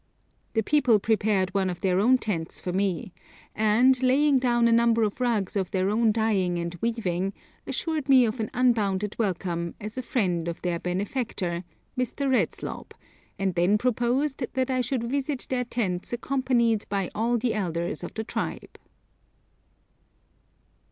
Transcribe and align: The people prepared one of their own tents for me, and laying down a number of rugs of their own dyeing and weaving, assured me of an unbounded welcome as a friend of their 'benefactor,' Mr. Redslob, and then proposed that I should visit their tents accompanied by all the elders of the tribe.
The 0.53 0.63
people 0.63 0.99
prepared 0.99 1.53
one 1.53 1.69
of 1.69 1.81
their 1.81 1.99
own 1.99 2.17
tents 2.17 2.59
for 2.59 2.73
me, 2.73 3.13
and 3.53 4.01
laying 4.01 4.39
down 4.39 4.67
a 4.67 4.71
number 4.71 5.03
of 5.03 5.21
rugs 5.21 5.55
of 5.55 5.69
their 5.69 5.91
own 5.91 6.11
dyeing 6.11 6.57
and 6.57 6.73
weaving, 6.81 7.33
assured 7.67 8.09
me 8.09 8.25
of 8.25 8.39
an 8.39 8.49
unbounded 8.51 9.15
welcome 9.19 9.75
as 9.79 9.99
a 9.99 10.01
friend 10.01 10.47
of 10.47 10.59
their 10.63 10.79
'benefactor,' 10.79 11.63
Mr. 11.95 12.27
Redslob, 12.27 12.93
and 13.37 13.53
then 13.53 13.77
proposed 13.77 14.43
that 14.55 14.71
I 14.71 14.81
should 14.81 15.03
visit 15.03 15.45
their 15.51 15.65
tents 15.65 16.11
accompanied 16.11 16.87
by 16.89 17.11
all 17.13 17.37
the 17.37 17.53
elders 17.53 18.03
of 18.03 18.11
the 18.15 18.23
tribe. 18.23 18.79